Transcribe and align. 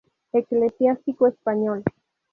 Eclesiástico 0.33 1.27
español. 1.27 1.83